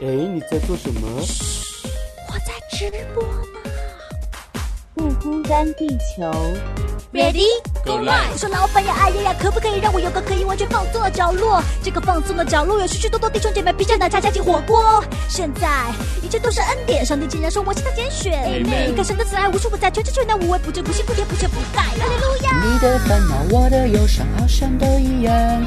[0.00, 1.08] 哎，你在做什么？
[2.28, 3.42] 我在直播呢。
[4.94, 6.30] 不孤单，地球。
[7.12, 7.46] Ready
[7.84, 8.30] go live！
[8.30, 11.60] 我说老板呀，哎呀呀，可不可以让我有个可以完全放松的角落？
[11.82, 15.02] 这个放松的角落有许许多多弟兄姐妹，披着奶茶加进火锅。
[15.28, 15.90] 现在
[16.22, 18.62] 一切都是恩典，上帝竟然说我是他拣选。
[18.62, 21.82] 你看神的慈爱无处不在，全知全能，无微不至，不辛不甜，不缺不盖。
[21.82, 22.62] 哈利路亚！
[22.62, 25.66] 你的烦恼，我的忧伤，好像都一样。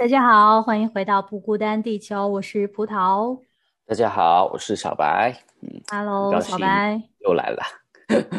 [0.00, 3.38] 大家好，欢迎回到不孤单地球，我是葡萄。
[3.86, 5.30] 大家好，我是小白。
[5.60, 6.98] 嗯，很 Hello，小白。
[7.18, 7.62] 又来了。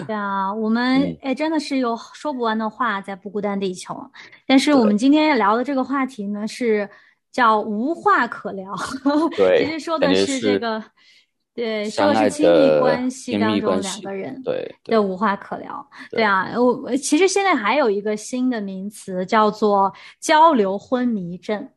[0.07, 3.95] 对啊，我们嗯哎，真的是有说不完的话在不孤单地球。
[4.47, 6.89] 但是我们今天要聊的这个话题呢，是
[7.31, 8.73] 叫无话可聊。
[9.37, 10.83] 对 其实说的是这个，
[11.61, 15.87] 对，说相爱的是亲密关系当中两个人对对的无话可聊。
[16.09, 21.69] 对对啊，我我其实现在还有一个新的名词叫做交流昏迷症。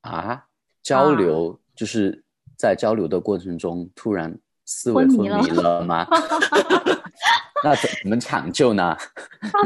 [0.00, 0.46] 啊，
[0.82, 2.24] 交流就是
[2.58, 6.06] 在交流的过程中突然思维昏昏迷了吗？
[7.64, 8.96] 那怎么抢救呢？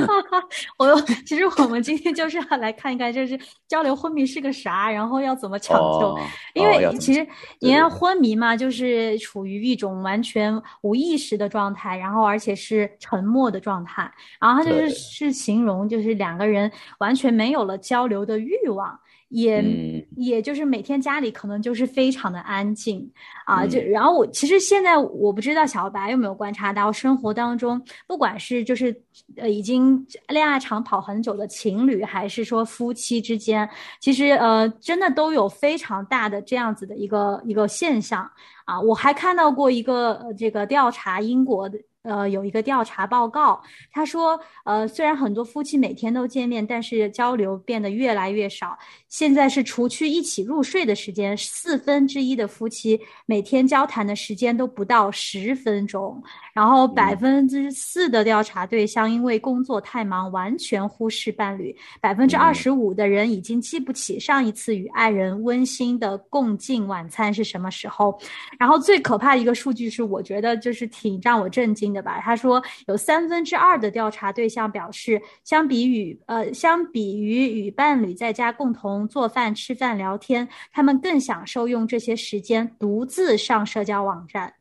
[0.79, 5.85] 我其实我们今天就是要来看一看，就是交流昏迷是个啥，然后要怎么抢救。
[5.85, 6.21] 哦
[6.53, 7.27] 因为其实
[7.61, 18.99] 你看昏迷嘛，就是处于一种完全无意识的状态，然后而且是沉默的状态，然后它就是是形容就是两个人完全没有了交流的欲望。
[19.29, 23.11] 也、嗯也就是每天家里可能就是非常的安静
[23.45, 28.95] 啊，就嗯然后我其实现在我不知道小白有没有观察到生活当中，不管是就是
[29.37, 33.69] 呃已经恋爱长跑很久的情侣，还是说夫妻之间，
[34.01, 38.31] 其实呃真的都有非常大的这样子的一个一个现象
[38.65, 38.81] 啊。
[38.81, 41.79] 我还看到过一个呃这个调查英国的。
[42.07, 43.61] 呃，有一个调查报告，
[43.91, 48.79] 他说，呃，虽然很多夫妻每天都见面，但是交流变得越来越少。
[49.09, 56.23] 现在是除去一起入睡的时间，四分之一的夫妻每天交谈的时间都不到十分钟。
[56.53, 61.75] 然后百分之四的调查对象因为工作太忙，完全忽视伴侣。
[62.01, 68.19] 百分之二十五的人已经记不起上一次与爱人温馨的共进晚餐是什么时候。
[68.59, 72.21] 然后最可怕的一个数据是，我觉得就是挺让我震惊的吧。
[72.21, 84.55] 他说有三分之二的调查对象表示，相比与呃，相比于与伴侣在家共同做饭、吃饭、聊天，他们更享受用这些时间独自上社交网站。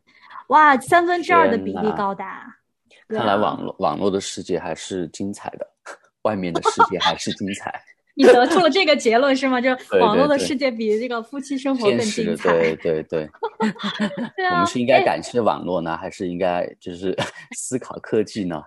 [0.47, 2.57] 哇，三分之二的比例高达。
[3.07, 5.67] 看来啊网络网络的世界还是精彩的，
[6.23, 7.73] 外面的世界还是精彩。
[8.17, 9.59] 你得出了这个结论是吗？
[9.59, 12.49] 就对网络的世界比这个夫妻生活更精彩。
[12.49, 13.29] 对对对。
[14.37, 17.13] 对啊，我们是应该哎感谢网络呢，还是应该就是
[17.57, 18.63] 思考科技呢？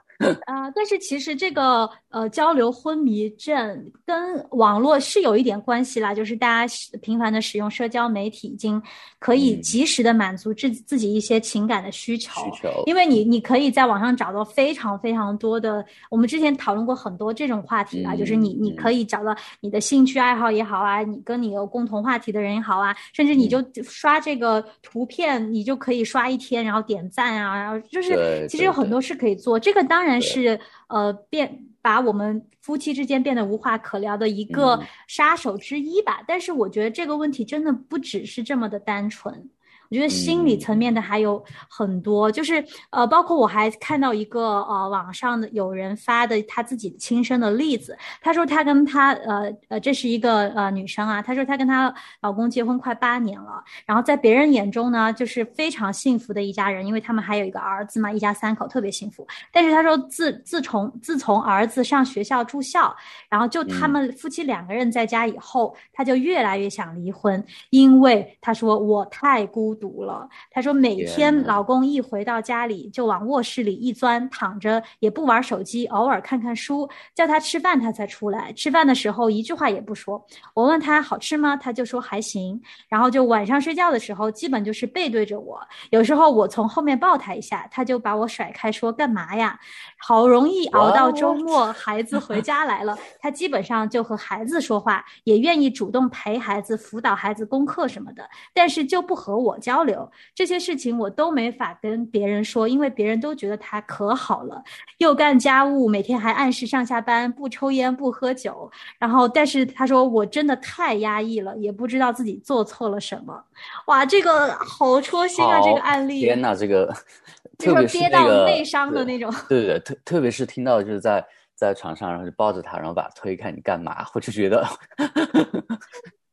[0.47, 8.83] 啊、但是其实这个呃交流昏迷症跟网络是有一点关系啦，就是大家频繁的使用社交媒体，已经
[9.19, 9.63] 可以嗯。
[9.63, 12.33] 及时的满足自自己一些情感的需求。
[12.43, 12.83] 需求。
[12.87, 18.77] 因为你你可以在网上找到非常非常多的，我们之前讨论过很多这种话题啊，就是你你嗯。
[18.77, 23.85] 可以找到你的兴趣爱好也好啊，你跟你有共同话题的人也好啊，甚至你就嗯。
[23.85, 36.23] 刷这个图片，你就可以刷一天，然后点赞啊，然后就是其实有很多事可以做，这个当然对是呃变把我们夫妻之间变得无话可聊的一个嗯杀手之一吧。
[36.27, 39.51] 但是我觉得这个问题真的不只是这么的单纯。
[39.91, 59.27] 我觉得心理嗯层面的还有很多，就是呃，包括我还看到一个呃网上的有人发的他自己亲身的例子，他说他跟他呃呃这是一个呃女生啊，她说她跟她老公结婚快八年了，然后在别人眼中呢就是非常幸福的一家人，因为他们还有一个儿子嘛，一家三口特别幸福。
[59.53, 62.95] 但是他说自自从自从儿子上学校住校，
[63.29, 70.29] 然后就他们夫妻两个人在家以后，他就越来越想离婚，因为他说我太孤独了。
[70.51, 78.53] 她说每天老公一回到家里就往卧室里一钻，躺着也不玩手机，偶尔看看书，叫他吃饭他才出来。
[78.53, 80.25] 吃饭的时候一句话也不说。
[80.55, 82.61] 我问他好吃吗，他就说还行。
[82.89, 85.61] 然后就晚上睡觉的时候，基本就是背对着我。
[85.91, 89.59] 有时候我从后面抱他一下，他就把我甩开，说干嘛呀？
[89.99, 100.11] 好容易熬到周末， 孩子回家来了，他基本上就和孩子说话，也愿意主动陪孩子、辅导孩子功课什么的，但是就不和我交流。
[100.35, 104.63] 这些事情我都没法跟别人说，因为别人都觉得他可好了，
[104.97, 108.71] 又干家务，每天还按时上下班，不抽烟不喝酒。
[108.99, 113.45] 然后，但是他说我真的太压抑了，也不知道自己做错了什么。
[113.89, 115.61] 哇，这个好戳心啊！
[115.61, 116.91] 这个案例，天呐，这个
[117.59, 119.31] 就特别憋到那个内伤的那种。
[119.51, 121.23] 对对，特特别是听到就是在
[121.55, 124.07] 在床上，然后就抱着他，然后把他推开，你干嘛？
[124.15, 124.67] 我就觉得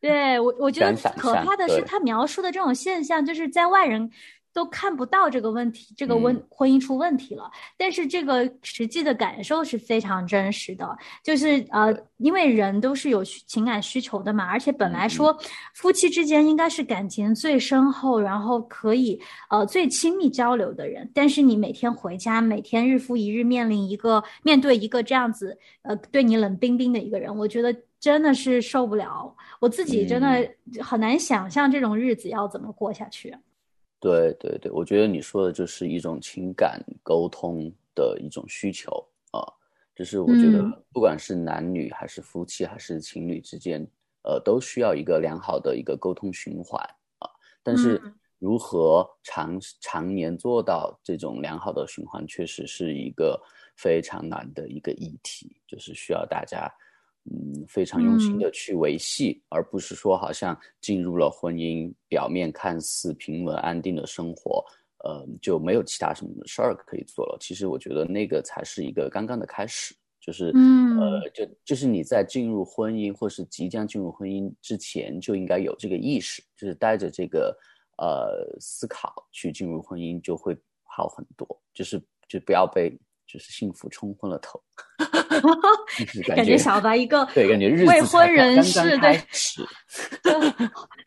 [0.05, 4.11] 对我，我觉得可怕的是他描述的这种现象，就是在外人
[4.53, 7.49] 都看不到这个问题，这个问嗯婚姻出问题了。
[7.75, 15.09] 但是这个实际的感受是非常真实的，就是呃，因为人都是有情感需求的嘛，而且本来嗯。
[15.09, 15.37] 说
[15.73, 19.19] 夫妻之间应该是感情最深厚，然后可以
[19.49, 27.75] 呃最亲密交流的人，但是你每天回家，每天日复一日面临一个面对一个这样子呃对你冷冰冰的一个人，我觉得
[28.05, 29.35] 真的是受不了。
[29.59, 30.47] 我自己真的
[30.79, 33.35] 很难想象这种日子要怎么过下去。
[33.99, 38.91] 对对对，我觉得你说的就是一种情感沟通的一种需求
[39.31, 39.41] 啊，
[39.95, 43.83] 就是我觉得嗯不管是男女还是夫妻还是情侣之间，
[44.21, 46.79] 呃，都需要一个良好的一个沟通循环
[47.17, 47.27] 啊。
[47.63, 53.41] 但是嗯如何长常年做到这种良好的循环，确实是一个
[53.75, 56.71] 非常难的一个议题，就是需要大家。
[57.31, 64.63] 嗯，非常用心的去维系，而不是说好像进入了婚姻，表面看似平稳安定的生活，
[65.03, 67.37] 呃，就没有其他什么事儿可以做了。
[67.39, 70.99] 其实我觉得那个才是一个刚刚的开始，就是，嗯。
[70.99, 77.57] 呃，就就是你在进入婚姻或是即将进入婚姻之前就应该有这个意识，就是带着这个
[77.97, 84.61] 呃思考去进入婚姻就会好很多，就是就不要被就是幸福冲昏了头，
[84.99, 85.04] 就是
[86.27, 89.61] 感感觉小白一个对，感觉日未婚人士对刚开始，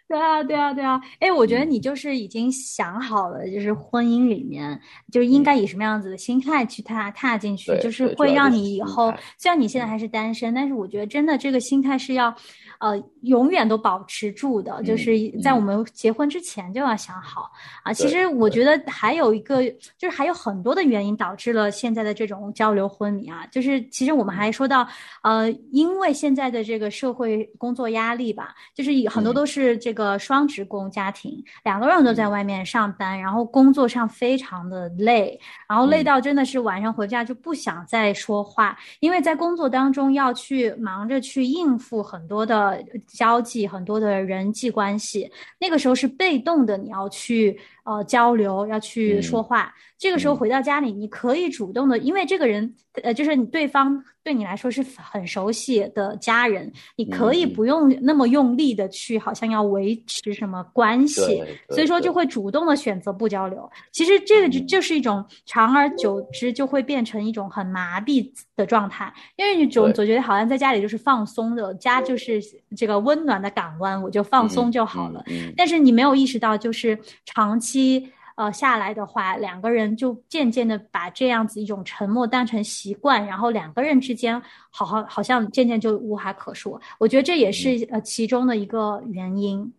[0.09, 1.01] 对啊，对啊，对啊。
[1.21, 1.71] 哎，我觉得嗯。
[1.71, 4.81] 你就是已经想好了，就是婚姻里面
[5.13, 12.35] 就应该以什么样子的心态去踏踏进去，就是会让你以后，虽然你现在还是单身，但是我觉得真的这个心态是要，
[12.81, 15.63] 呃，永远都保持住的，就嗯是在我嗯。
[15.63, 17.51] 们结婚之前就要想好。
[17.83, 17.93] 啊。
[17.93, 19.63] 其实我觉得还有一个，
[19.99, 24.87] 就是还有很多的原因导致了现在的这种交流昏迷啊，就是其实我们还说到，
[25.23, 29.37] 呃，因为现在的这个社会工作压力吧，就是很多嗯。
[29.39, 35.39] 都是这个双职工家庭，两个人都在外面上班，然后工作上非常的累，
[35.69, 36.05] 然后累嗯。
[36.05, 45.31] 到真的是晚上回家就不想再说话，因为在工作当中要去忙着去应付很多的交际，很多的人际关系，
[45.61, 49.75] 那个时候是被动的，你要去呃交流，要去说嗯话。
[49.97, 61.23] 这个时候嗯回到家里，你可以主动的，因为这个人呃，就是你对方对你来说是很熟悉的家人，你可以不用那么用力的去，好像要维持什么关系。
[61.23, 63.67] 对所以说就会主动的选择不交流。
[63.91, 72.39] 其实这个就嗯就是一种长而久之就会变成一种很麻痹的状态，因为你总总觉得好像在家里就是放松的，家就是
[72.77, 75.25] 这个温暖的港湾，我就放松就好了。
[75.57, 86.81] 但是你没有意识到，就是长期呃下来的话，两个人就渐渐的把这样子一种沉默当成习惯，然后两个人之间好好好像渐渐就无话可说。
[87.01, 89.71] 我觉得这也是嗯呃其中的一个原因。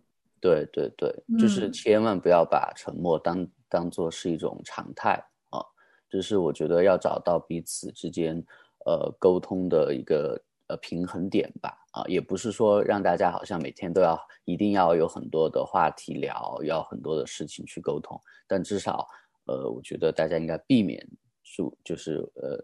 [0.41, 5.12] 对对对，就是嗯千万不要把沉默当当做是一种常态
[5.50, 5.63] 啊，
[6.10, 8.43] 就是我觉得要找到彼此之间
[8.86, 10.38] 呃沟通的一个
[10.69, 19.07] 呃平衡点吧啊，也不是说让大家好像每天都要一定要有很多的话题聊，要很多的事情去沟通，但至少
[19.45, 21.05] 呃，我觉得大家应该避免
[21.43, 22.57] 住就是呃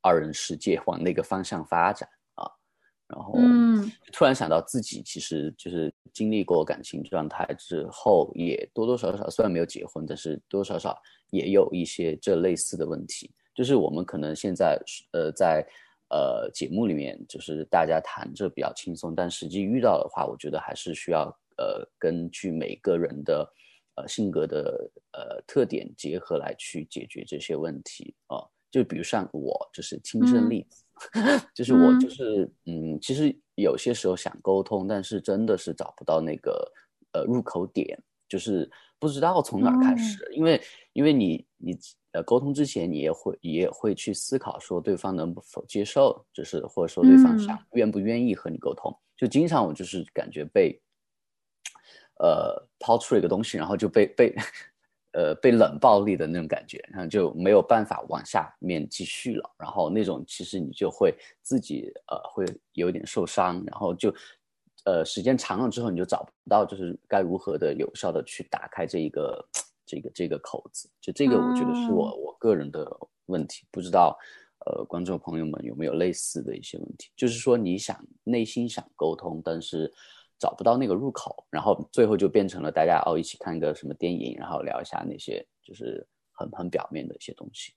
[0.00, 2.48] 二人世界往那个方向发展啊，
[3.08, 10.96] 然后嗯突然想到自己其实就是经历过感情状态之后，也多多少少虽然没有结婚，但是多多少少
[11.30, 13.34] 也有一些这类似的问题。
[13.52, 15.66] 就是我们可能现在呃在
[16.10, 21.24] 呃节目里面，就是大家谈着比较轻松，但实际遇到的话，我觉得还是需要
[21.56, 23.52] 呃根据每个人的
[23.96, 28.38] 呃性格的呃特点结合来去解决这些问题啊、
[28.70, 30.50] 就比如像我就是亲身嗯。
[30.50, 30.84] 例子，
[31.54, 31.98] 就是我嗯。
[31.98, 36.72] 就是嗯，其实有些时候想沟通，但是真的是找不到那个
[37.12, 37.98] 呃入口点，
[38.28, 40.60] 就是不知道从哪儿开始，因为
[40.92, 41.76] 因为你你
[42.12, 50.80] 呃沟通之前，你也会也会去思考说对方能否接受，就是或者说对方想愿不愿意和你沟通，就经常我就是感觉被
[52.20, 54.34] 呃抛出了一个东西，然后就被被。
[55.12, 59.50] 呃，被冷暴力的那种感觉，然后就没有办法往下面继续了。
[59.58, 64.14] 然后那种其实你就会自己呃会有点受伤，然后就
[64.84, 69.42] 呃时间长了之后，你就找不到就是该如何的有效的去打开这一个
[69.88, 70.88] 这个这个口子。
[71.00, 72.86] 就这个我觉得是我我个人的
[73.26, 74.16] 问题，不知道
[74.66, 77.10] 呃观众朋友们有没有类似的一些问题？
[77.16, 79.92] 就是说你想内心想沟通，但是。
[80.40, 87.74] 找不到那个入口，然后最后就变成了大家哦一起看个什么电影，然后聊一下那些就是很很表面的一些东西，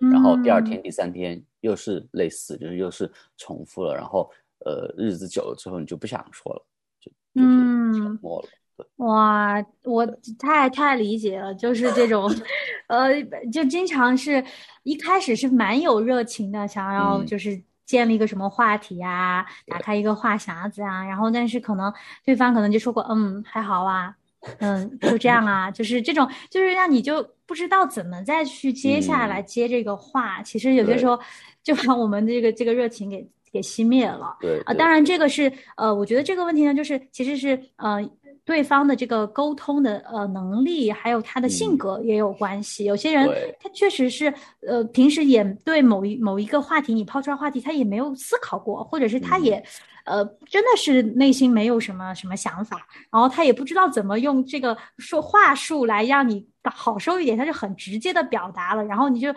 [0.00, 4.32] 嗯，然后第二天、第三天又是类似，就是又是重复了，然后
[4.64, 6.66] 呃日子久了之后你就不想说了，
[6.98, 8.48] 就就是沉默了。
[8.96, 10.06] 哇，我
[10.38, 12.30] 太太理解了，就是这种，
[12.88, 14.42] 呃，就经常是
[14.82, 17.62] 一开始是蛮有热情的，想要就是。
[17.88, 19.42] 建立一个什么话题啊？
[19.66, 21.90] 打开一个话匣子啊，然后但是可能
[22.22, 24.14] 对方可能就说过，嗯，还好啊，
[24.58, 30.42] 嗯，就这样啊，就是这种，就是让你就不知道怎么再去接下来接这个话。
[30.42, 31.18] 其实有些时候
[31.62, 34.36] 就把我们这个这个热情给给熄灭了。
[34.40, 38.08] 对啊，当然这个是呃，我觉得这个问题呢，就是其实是呃。
[38.44, 42.86] 对方的这个沟通的呃能力，还有他的性格也有关系。
[42.86, 43.28] 有些人
[43.60, 44.32] 他确实是
[44.66, 49.62] 呃平时也对某一某一个话题，你抛出来话题，他也没有思考过，或者是他也
[50.06, 59.28] 呃真的是内心没有什么什么想法，然后他也不知道怎么用这个说话术来让你好受一点，他就很直接的表达了，然后你就。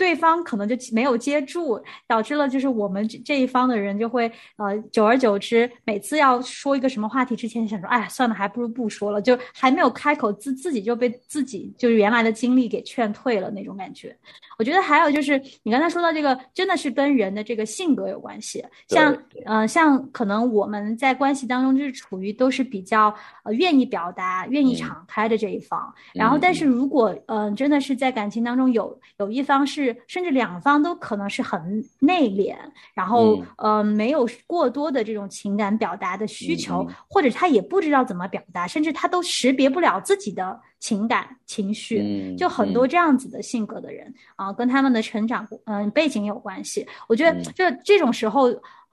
[0.00, 14.16] 对方可能就没有接住，导致了就是我们这这一方的人就会呃，久而久之，每次要说一个什么话题之前，想说，哎，算了，还不如不说了，就还没有开口，自自己就被自己就是原来的经历给劝退了那种感觉。
[14.58, 18.64] 我觉得还有就是你刚才说到这个，真的是跟人的这个性格有关系。
[18.88, 19.14] 像
[19.44, 23.14] 呃，像可能我们在关系当中就是处于都是比较
[23.44, 29.89] 呃愿意表达、愿意敞开的这一方，然后但是如果嗯，真的是在感情当中有有一方是。
[30.06, 32.54] 甚至两方都可能是很内敛，
[32.94, 46.86] 然后呃没有过多的这种情感表达的需求，或者他也不知道怎么表达，甚至他都识别不了自己的情感情绪，就很多这样子的性格的人啊，跟他们的成长嗯背景有关系。
[47.08, 48.48] 我觉得这这种时候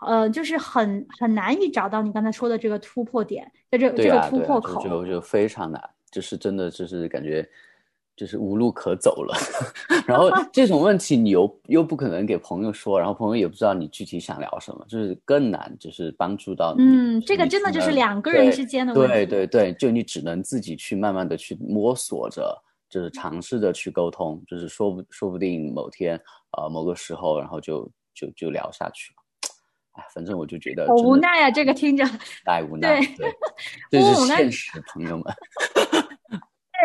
[0.06, 7.48] 呃就是很很难以找到你刚才说的这个突破点，在这这个突破口就就非常难，就是真的就是感觉。
[8.17, 9.38] 就是无路可走了，
[10.07, 16.83] 然后这种问题你又又不可能给朋友说，然后朋友也不知道你具体想聊什么，就是更难，就是帮助到你。
[16.83, 19.13] 嗯，这个真的就是两个人之间的问题。
[19.13, 22.59] 对对对，就你只能自己去慢慢的去摸索着，
[22.89, 26.19] 就是尝试着去沟通，就是说不说不定某天
[26.57, 29.17] 呃某个时候，然后就就就聊下去了。
[29.93, 32.03] 哎，反正我就觉得好无奈啊，这个听着
[32.43, 33.00] 太无奈。
[33.15, 33.31] 对，
[33.91, 35.24] 这是现实，朋友们。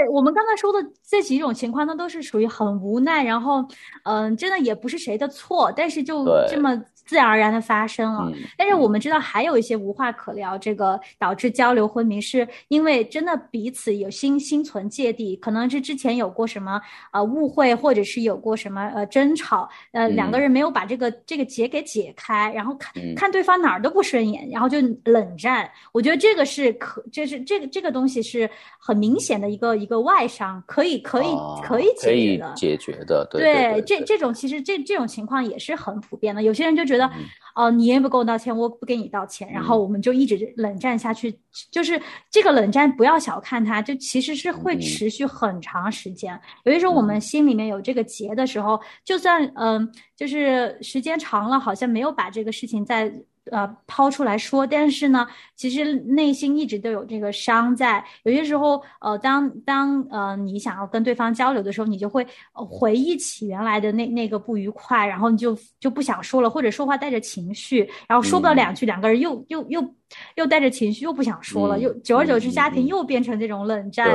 [0.02, 3.64] 对我们刚才说的这几种情况，那都是属于很无奈，然后，
[4.04, 8.32] 嗯，真的也不是谁的错，但是就这么自然而然的发生了。
[8.59, 16.80] 但是我们知道还有一些无话可聊，这个导致交流昏迷，是因为真的彼此有心心存芥蒂，可能是之前有过什么
[17.12, 25.71] 呃误会，或者是有过什么呃争吵，呃两个人没有把这个这个结给解开，然后看看对方哪儿都不顺眼，然后就冷战。
[25.92, 29.76] 我觉得这个是可，这是这个这个东西是很明显的一个。
[29.82, 31.26] 一个外伤可以可以
[31.62, 36.42] 可以解决的，解决的，对，这这种其实这这种情况也是很普遍的。
[36.42, 37.11] 有些人就觉得，
[37.54, 41.38] 哦，你也不跟我道歉，我不给你道歉，然后我们就一直冷战下去。
[41.70, 46.38] 就是这个冷战，不要小看它，就其实是会持续很长时间。
[46.64, 53.12] 有些时候我们心里面有这个结的时候，就算嗯，就是时间长了，好像没有把这个事情在。
[53.50, 58.04] 呃，抛出来说，但是呢，其实内心一直都有这个伤在。
[58.25, 69.94] 有些时候，呃，当当呃你想要跟对方交流的时候，你就会回忆起原来的那那个不愉快，然后你就就不想说了，或者说话带着情绪，然后说不了两句，两个人又又又
[70.34, 74.06] 又带着情绪，又不想说了，又久而久之，家庭又变成这种冷战，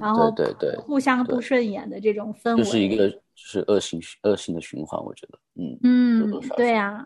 [0.00, 1.40] 然后对对互相不。
[1.44, 7.04] 顺眼的这种氛围，就是一个就是恶性恶性的循环，我觉得，嗯嗯，对呀。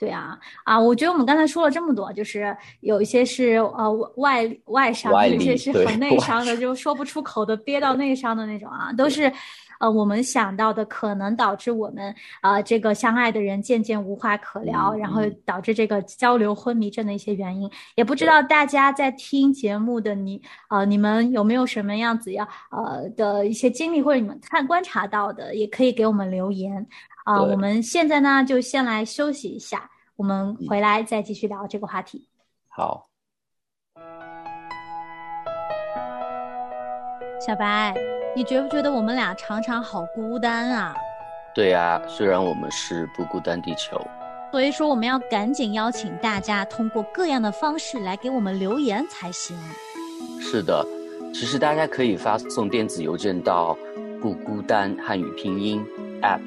[0.00, 9.30] 对啊，啊，我觉得我们刚才说了这么多，就是有一些是呃外外伤，有一些是很内伤的， 就说不出口的，憋到内伤的那种啊，都是，
[9.80, 17.68] 呃我们想到的，可能导致我们呃这个相爱的人渐渐无话可聊，嗯然后嗯导致这个交流昏迷症的一些原因。
[17.96, 26.86] 也不知道大家在听节目的你呃你们有没有什么样子要呃的一些经历，或者你们看观察到的，也可以给我们留言。
[27.24, 32.28] 啊、对我们现在呢就先来休息一下，我们嗯回来再继续聊这个话题。
[32.68, 33.08] 好，
[37.40, 37.94] 小白，
[38.36, 40.94] 你觉不觉得我们俩常常好孤单啊？
[41.52, 44.00] 对呀、虽然我们是不孤单地球，
[44.52, 49.56] 所以说我们要赶紧邀请大家通过各样的方式来给我们留言才行。
[50.40, 50.86] 是的，
[51.34, 53.76] 其实大家可以发送电子邮件到
[54.22, 55.84] 不孤单汉语拼音
[56.22, 56.40] at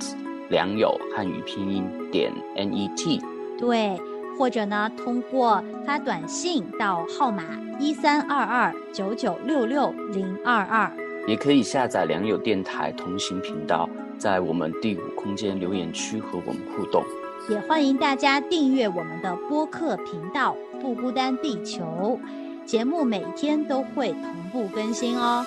[0.49, 3.21] 良友汉语拼音点 net。
[3.59, 3.99] 对，
[4.39, 7.43] 或者呢，通过发短信到号码
[7.77, 10.89] 一三二二九九六六零二二。
[11.27, 17.03] 也可以下载良友电台同行频道，在我们第五空间留言区和我们互动。
[17.49, 22.19] 也欢迎大家订阅我们的播客频道“不孤单地球”，
[22.65, 25.45] 节目每天都会同步更新哦。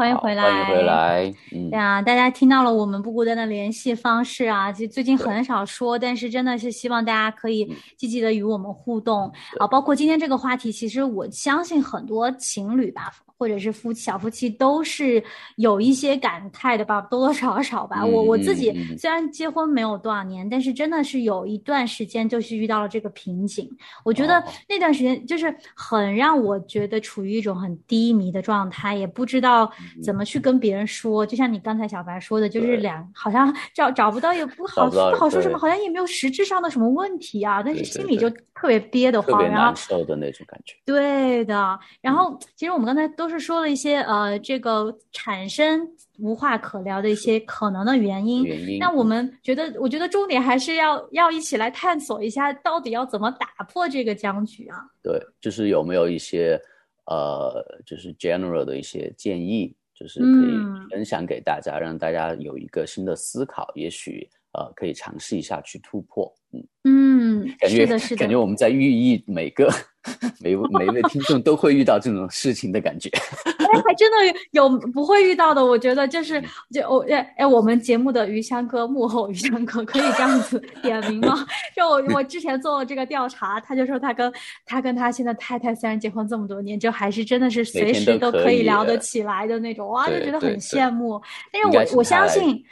[0.00, 0.82] 欢迎回来，欢迎回。
[0.82, 1.34] 来。
[1.52, 15.22] 嗯对，啊，大家听到了我们不孤单的联系方式啊，其实最近很少说，但是真的是希望大家可以积极的与我们互动啊，包括今天这个话题，其实我相信很多情侣吧，或者是夫妻小夫妻都是
[15.56, 18.02] 有一些感慨的吧，多多少少吧。
[18.02, 23.66] 嗯我我自己虽然结婚没有多少年，但是真的是有一段时间就是遇到了这个瓶颈。
[24.04, 31.24] 我觉得哦那段时间就是很让我觉得处于一种很低迷的状态，也不知道怎么去跟别人说。
[31.24, 40.74] 就像你刚才小白说的，就是对两好像 找找不到，也不好不好说什么，好像也没有实质上的什么问题啊，但是心里就特别憋得慌，然后别难受的那种感觉。
[40.84, 48.42] 对的，然后其实我们刚才都是说了一些呃，这个产生无话可聊的一些可能的原因。
[48.44, 54.84] 原因那我们觉得，我觉得重点还是要要一起来探索一下，到底要怎么打破这个僵局啊？
[55.02, 56.60] 对，就是有没有一些
[57.06, 66.32] 呃，就是 general 的一些建议，就是可以嗯分享给大家，让大家有一个新的思考，也许呃可以尝试一下去突破。
[66.52, 69.72] 嗯，嗯，感觉是的，是的感觉，我们在寓意每个
[70.42, 73.08] 每位每一位听众都会遇到这种事情的感觉。
[73.44, 81.46] 哎，还真的有不会遇到的，我觉得嗯就是就我哎哎，我们节目的余香哥幕后余香哥可以这样子 点名吗？
[81.76, 84.32] 就我我之前做了这个调查，他就说他跟
[84.66, 91.22] 他跟他现在太太虽然结婚这么多年，就还是真的是随时都都可以聊得起来的那种，哇，就觉得很羡慕。
[91.52, 92.64] 但是我我相信。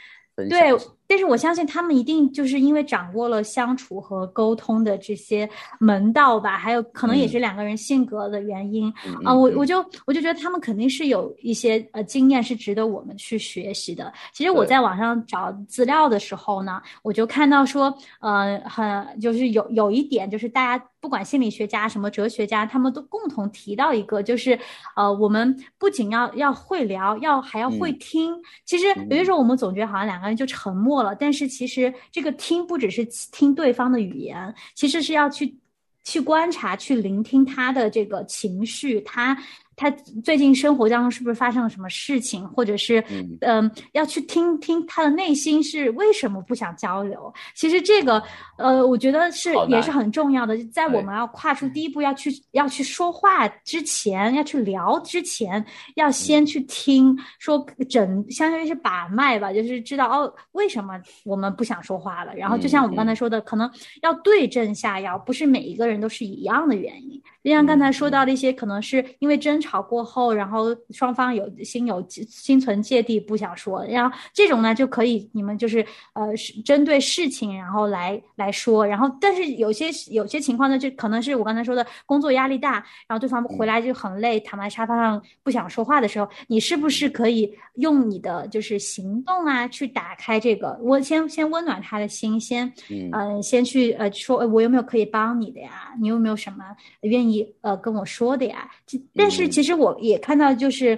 [0.49, 0.73] 对
[1.09, 8.93] 但是我相信他们一定就是因为掌握了相处和沟通的这些门道吧，还有可能也是两个人性格的原因。
[9.07, 14.13] 嗯啊，我嗯我就我就觉得他们肯定是有一些呃经验是值得我们去学习的。
[14.33, 24.59] 其实我在网上找资料的时候呢，我就看到说，呃，很就是有有一点就是大家不管心理学家什么哲学家，他们都共同提到一个，就是
[24.95, 28.35] 呃，我们不仅要要会聊，要还要会嗯听。
[28.63, 35.57] 其实有些时候我们总觉得好像两个人就沉默了，但是其实这个听不只是听对方的语言，其实是要去
[36.03, 39.37] 去观察、去聆听他的这个情绪，他
[39.79, 39.89] 他
[40.25, 47.33] 最近生活当中是不是发生了什么事情，或者是嗯嗯、要去听听他的内心是为什么不想交流。
[47.55, 48.21] 其实这个
[48.57, 55.65] 呃，我觉得是也是很重要的，在我们要跨出第一步要去要去说话之前，要去聊之前，
[55.95, 62.35] 要嗯先去听，说整相当于是把脉吧，就是知道哦为什么我们不想说话了。
[62.35, 67.21] 然后就像我们刚嗯才说的，可能要对症下药，不是每一个人都是一样的原因。
[67.43, 82.73] 就像刚才说到的一些，可能是因为争吵过后，然后双方有心有心存芥蒂，不想说，然后这种呢就可以你们就是呃是针对事情，然后来来说，然后但是有些有些情况呢，就可能是我刚才说的工作压力大，
[83.07, 93.09] 然后对方回来就很累，躺在沙发上不想说话的时候，你是不是可以用你的就是行动啊去打开这个，我先先温暖他的心，先嗯。
[93.11, 95.93] 呃，先去呃说，呃我有没有可以帮你的呀？
[95.99, 96.63] 你有没有什么
[97.01, 98.69] 愿意呃跟我说的呀？
[98.85, 100.97] 其但是嗯其实我也看到，就是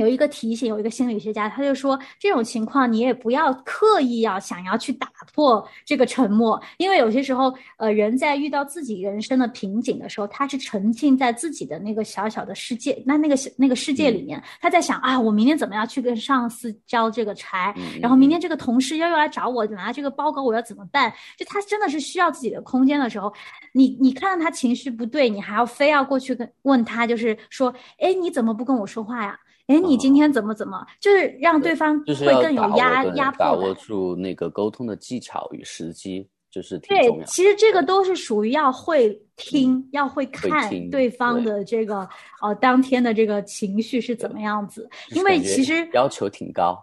[0.00, 21.12] 有一个提醒，有一个心理学家，他就说这种情况你也不要刻意要想要去打破这个沉默，因为有些时候，呃，人在遇到自己人生的瓶颈的时候，他是沉浸在自己的那个小小的世界，那那个那个世界里面，他在想啊，我明天怎么样去跟上司交这个差，然后明天这个同事要又来找我拿这个报告，我要怎么办？
[21.36, 23.32] 就他真的是需要自己的空间的时候，
[23.74, 29.38] 你你看到他情绪不对，你还要非要过去跟问他，就是说，哎，你怎么不跟我说话呀？
[29.66, 36.78] 哎，你今天怎么怎么，就是让对方会更有压压迫把握住那个沟通的技巧与时机，就是。
[36.80, 39.20] 对，其实这个都是属于要会。
[39.42, 42.06] 听要会看对方的这个
[42.42, 46.76] 呃当天的这个情绪是怎么样子，因为其实要求挺高。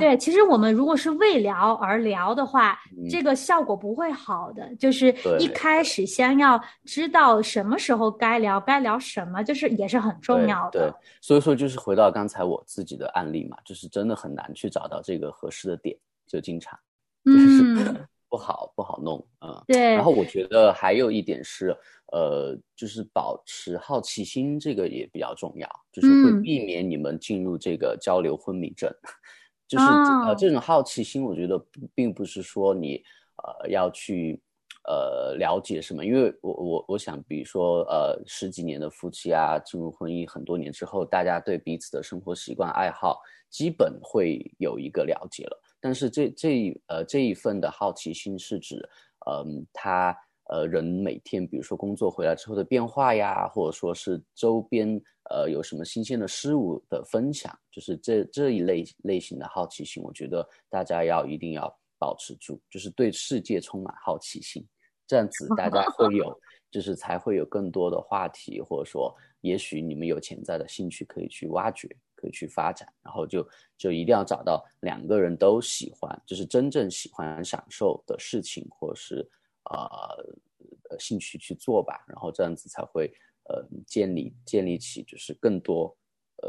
[0.00, 2.78] 对，其实我们如果是为聊而聊的话，
[3.10, 4.74] 这个效果不会好的。
[4.76, 10.90] 就是一开始先要知道什么时候该聊，该聊什么，就是也是很重要的。
[10.90, 15.94] 对，所以说就是回到刚才我自己的案例嘛，就是真的很难去找到这个合适的点，
[16.26, 16.78] 就经常
[17.28, 18.08] 嗯。
[18.32, 19.62] 不好，不好弄啊。
[19.66, 19.92] 对。
[19.92, 21.76] 然后我觉得还有一点是，
[22.12, 28.90] 呃，就是保持好奇心，这个也比较重要，就是会避免你们进入这个交流昏迷症。
[29.68, 31.62] 就是呃，这种好奇心，我觉得
[31.94, 33.02] 并不是说你
[33.36, 34.40] 呃要去
[34.88, 45.62] 呃了解什么，因为我我我想，比如说呃十几年的夫妻啊，进入婚姻很多年之后，大家对彼此的生活习惯、爱好，基本会有一个了解了。
[45.82, 48.88] 但是这这呃这一份的好奇心是指，
[49.28, 50.16] 嗯，他
[50.48, 54.88] 呃人每天比如说工作回来之后的变化呀，或者说是周边
[55.28, 61.68] 呃有什么新鲜的事物的分享，就是这这一类类型的好奇心，我觉得大家要一定要
[61.98, 64.64] 保持住，就是对世界充满好奇心，
[65.06, 66.40] 这样子大家会有，
[66.70, 71.88] 就是才会有更多的话题，或者说也许你们有潜在的兴趣可以去挖掘。
[72.22, 73.44] 可以去发展，然后就
[73.76, 79.28] 就一定要找到两个人都喜欢，就是真正喜欢、享受的事情，或者是
[79.64, 83.12] 呃兴趣去做吧，然后这样子才会
[83.48, 85.96] 呃建立建立起就是更多
[86.42, 86.48] 呃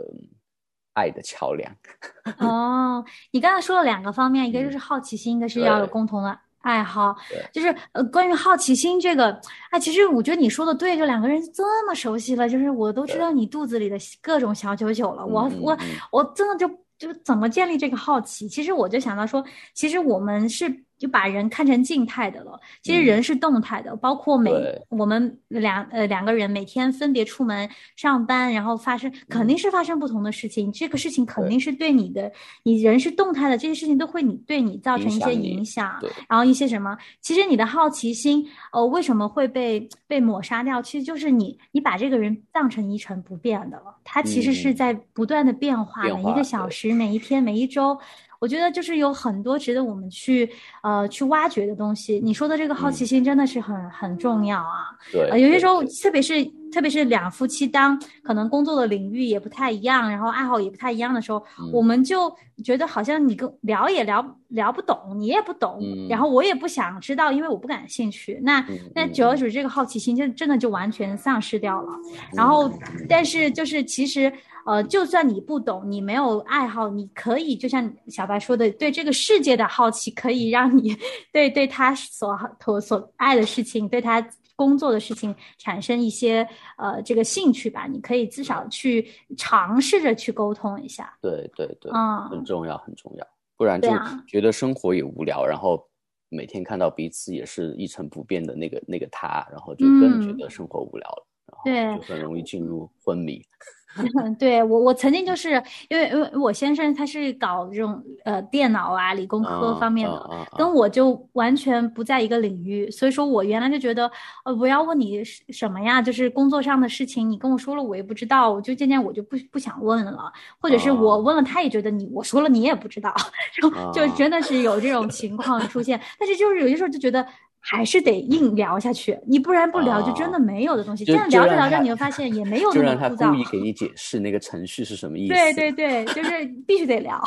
[0.93, 1.75] 爱的桥梁。
[2.37, 6.39] 哦，你刚才说了两个方面，一个就是好奇心，一个是要有共同的。
[6.63, 7.15] 爱好
[7.53, 15.77] 就是呃，关于好奇心这个，哎，其实我觉得你说的对，就两个人这么熟悉了，就是我都知道你肚子里的各种小九九了，我我
[16.11, 18.49] 我真的就就怎么建立这个好奇？
[18.49, 19.45] 其实我就想到说，
[19.75, 20.83] 其实我们是。
[21.03, 24.49] 就把人看成静态的了，其实人是动态的，包括每
[24.87, 32.31] 我们两呃两个人每天分别出门上班，然后发生肯定是发生不同的事情，这个事情肯定是对你的，
[32.63, 40.81] 你人是动态的，这些事情都会你对你造成一些影响，然后一些什么，其实你的好奇心，呃，为什么会被被抹杀掉？
[40.81, 47.99] 其实就是你你把这个人当成一成不变的了，他其实是在不断的变化，每一个小时，每一天，每一周。
[48.43, 50.49] 我觉得就是有很多值得我们去
[50.81, 52.19] 呃去挖掘的东西。
[52.21, 54.91] 你说的这个好奇心真的是很很重要啊。
[55.13, 62.29] 对，有些时候，特别是特别是两夫妻当可能工作的领域也不太一样，然后爱好也不太一样的时候，我们就
[62.65, 65.79] 觉得好像你跟聊也聊聊不懂，你也不懂，
[66.09, 68.37] 然后我也不想知道，因为我不感兴趣。
[68.43, 68.61] 那
[68.93, 71.93] 那久而久之，这个好奇心就真的就完全丧失掉了。
[72.33, 72.69] 然后，
[73.07, 74.29] 但是就是其实。
[74.65, 80.95] 呃，就算你不懂，你没有爱好，你可以就像小白说的，对这个世界的好奇，可以让你
[81.33, 86.47] 对对他所所所爱的事情，对他工作的事情产生一些
[86.77, 87.87] 呃这个兴趣吧。
[87.87, 89.05] 你可以至少去
[89.37, 91.13] 尝试着去沟通一下。
[91.21, 93.89] 对对对，嗯，很重要很重要，不然就
[94.27, 95.83] 觉得生活也无聊，然后
[96.29, 103.43] 每天看到彼此也是一成不变的那个那个他，然后就更觉得生活无聊了，然后就很容易进入昏迷。
[104.39, 105.51] 对我，我曾经就是
[105.89, 114.09] 因为因为我先生他是搞这种呃电脑啊理工科方面的，跟我就完全不在一个领域，所以说我原来就觉得
[114.45, 123.13] 呃我要问你什么呀，就是工作上的事情，你跟我说了我也不知道，我就渐渐我就不不想问了，或者是我问了他也觉得你我说了你也不知道，
[123.61, 123.69] 就
[124.07, 127.25] 就真的是有这种情况出现，但是就是有些时候就觉得。
[127.65, 131.05] 还是得硬聊下去，你不然不聊就真的没有的东西。
[131.05, 133.29] 这样聊着聊着，你会发现也没有那么枯燥。
[133.29, 135.33] 故意给你解释那个程序是什么意思。
[135.33, 137.23] 对对对，就是必须得聊，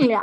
[0.00, 0.22] 硬聊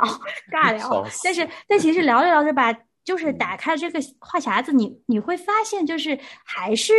[0.50, 1.06] 尬聊。
[1.22, 2.74] 但是但其实聊着聊着吧，
[3.04, 6.92] 就是打开这个话匣子，你你会发现就是还是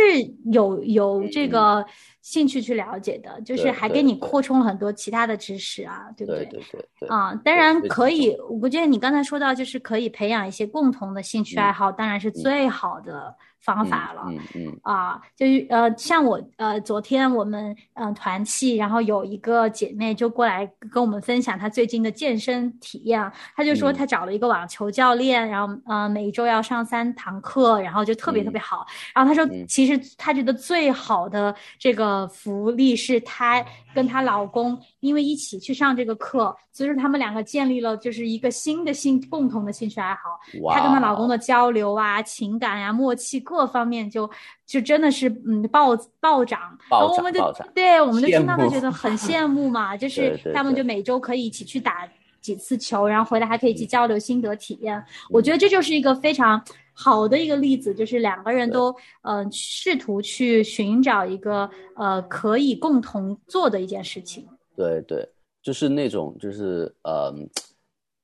[0.50, 1.84] 有有这个。
[2.28, 6.60] 兴趣去了解的，就是还给你扩充了很多其他的知识啊，对不对对？
[6.60, 14.24] 对对，啊，当然可以，我觉得你刚才说到，就是可以培养一些共同的兴趣爱好，当然是最好的方法了。
[14.28, 14.80] 嗯嗯。
[14.82, 23.94] 啊，就是呃，像我呃，昨天我们嗯、呃团契，然后有一个姐妹就过来跟我们分享她最近的健身体验，她就说嗯。
[23.94, 28.86] 她找了一个网球教练，然后呃每一周要上三堂课，然后就特别特别好。
[29.14, 29.64] 然后她说，嗯。
[29.66, 40.20] 其实她觉得最好的这个福利是她跟她老公因为一起去上这个课，所以说他们两个建立了就是一个新的兴共同的兴趣爱好。
[40.74, 44.28] 她跟她老公的交流啊、情感呀、默契各方面就
[44.66, 52.08] 就真的是嗯暴暴涨，暴然后我们就涨暴涨对我们就听到就慕觉得很羡慕嘛，就是他们就每周可以一起去打
[52.40, 55.02] 几次球，然后回来还可以一起嗯交流心得体验。
[55.28, 56.62] 我觉得这就是一个非常
[57.00, 64.44] 好的一个例子，就是两个人对都呃试图去寻找一个呃可以共同做的一件事情。
[64.74, 65.28] 对对，
[65.62, 67.32] 就是那种就是呃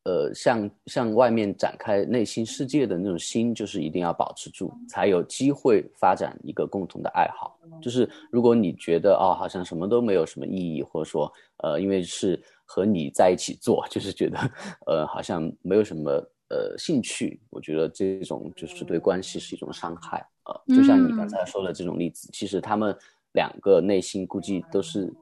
[0.04, 7.56] 呃，向向外面展开内心世界的那种心，就是一定要保持住，才有机会发展一个共同的爱好。
[7.80, 14.38] 就是如果你觉得哦，好像什么都没有什么意义，或者说呃，因为是和你在一起做，就是觉得
[14.86, 16.22] 呃，好像没有什么
[16.54, 20.24] 呃兴趣，我觉得这种就是对关系是一种伤害。
[20.44, 22.96] 呃，就像你刚嗯才说的这种例子，其实他们
[23.32, 25.12] 两个内心估计都是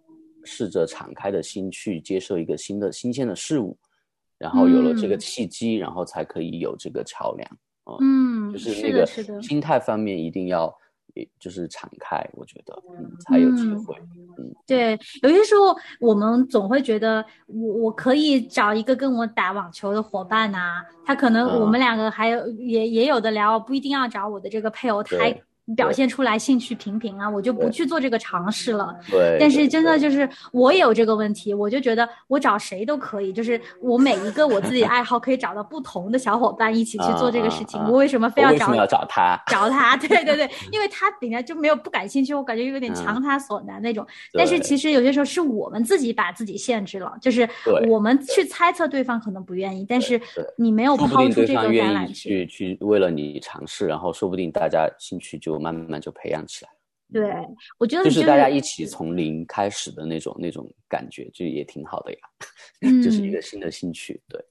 [0.44, 3.74] 试着敞开的心去接受一个新的新鲜的事物，
[4.36, 7.58] 然后有了这个嗯契机，然后才可以有这个桥梁。
[8.00, 9.06] 嗯，就是那个。
[9.40, 10.72] 心态方面一定要，也
[11.38, 13.96] 就是敞开，我觉得，嗯，才有机嗯会。
[14.66, 25.26] 对，有些时候我们总会觉得我我可以找一个跟我打网球的伙伴呐、他可能我们两个还有、也也有的聊，不一定要找我的这个配偶，他
[25.76, 28.94] 表现出来兴趣平平啊，我就不去做这个尝试了。
[29.10, 39.40] 对，但是真的就是我也有这个问题，我就觉得我找谁都可以，就是我每一个我自己爱好可以找到不同的小伙伴一起去做这个事情，我为什么非要找我为什么要找他？
[39.46, 44.06] 找他， 对对对， 因为他本来就没有不感兴趣，我感觉有点强他所难那种。
[44.32, 47.48] 但是其实有些时候是我们自己把自己限制了，就是
[47.88, 50.20] 我们去猜测对方可能不愿意，但是
[50.56, 52.28] 你没有抛出这个对方愿意橄榄枝。
[52.28, 56.70] 去去为了你尝试，然后说不定大家兴趣就慢慢就培养起来，
[57.12, 57.30] 对，
[57.78, 62.18] 我觉得就是大家一起从零开始的那种那种感觉，就也挺好的呀，
[63.02, 63.32] 就是一嗯。
[63.32, 64.44] 个新的兴趣，对。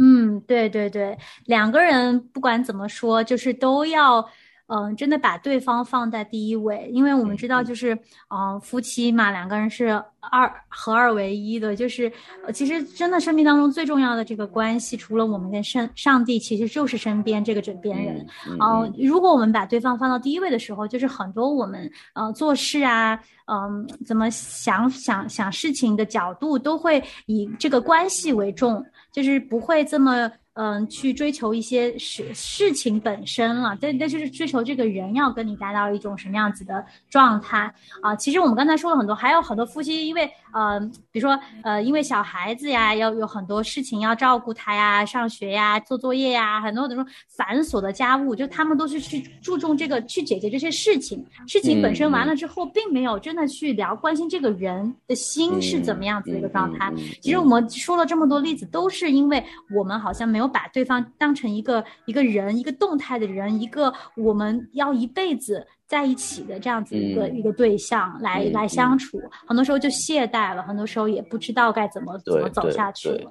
[0.00, 4.26] 嗯，对对对，两个人不管怎么说，就是都要，
[4.74, 7.94] 嗯、真的把对方放在第一位，因为我们知道，就是，
[8.30, 12.10] 嗯、夫妻嘛，两个人是二合二为一的，就是，
[12.46, 18.26] 呃，其实真的生命当中最重要的这个关系，除了我们跟上上帝，其实就是身边这个枕边人。
[18.48, 37.72] 嗯嗯、如果我们把对方放到第一位的时候，就是很多我们呃做事啊，嗯、怎么想想想事情的角度都会以这个关系为重，就是不会这么嗯、去追求一些事事情本身了，但但就是追求这个人要跟你达到一种什么样子的状态。
[38.02, 40.78] 啊、其实我们刚才说了很多，还有很多夫妻因为呃，
[41.10, 56.92] 比如说呃，因为小孩子呀，要有很多事情要照顾他呀，上学呀，做作业呀，很多这种繁琐的家务，就他们都是去注重这个去解决这些事情，事情本身完了之后，并没有真的去聊关心这个人的心是怎么样子的一个状态。
[57.20, 59.42] 其实我们说了这么多例子，都是因为
[59.74, 69.20] 我们好像没有把对方当成一个一个人，一个动态的人，一个我们要一辈子在一起的这样子一个、嗯一个对象来、嗯来相处。
[69.46, 73.30] 很多时候就懈怠了，很多时候也不知道该怎么怎么走下去了。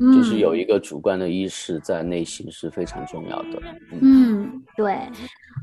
[0.00, 3.60] 嗯，就是有一个主观的意识在内心是非常重要的。
[3.92, 4.96] 嗯，嗯，对，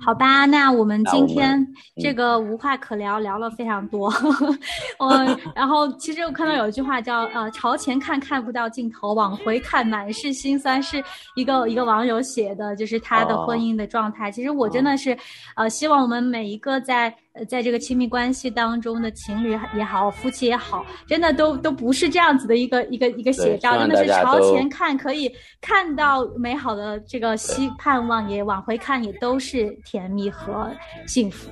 [0.05, 1.65] 好吧，那我们今天
[1.99, 4.13] 这嗯个无话可聊，聊了非常多。
[4.99, 11.03] 嗯，然后其实我看到有一句话叫呃“朝前看看不到尽头，往回看满是心酸”，是
[11.35, 14.31] 一个一个网友写的，就是他的婚哦姻的状态。
[14.31, 15.17] 其实我真的是，
[15.55, 30.69] 呃，希望我们每一个在呃在这个亲密关系当中的情侣也好，夫妻也好，真的都都不是这样子的一个一个一个写照，真的是朝前看可以看到美好的这个希盼望，也往回看也都是甜蜜和
[31.05, 31.49] 幸福，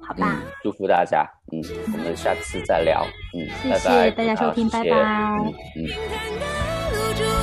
[0.00, 0.40] 好吧？
[0.44, 1.24] 嗯，祝福大家。
[1.50, 3.06] 嗯，我们下次再聊。
[3.34, 5.04] 嗯，谢谢拜拜，大家收听谢谢拜拜
[5.38, 7.37] 嗯嗯。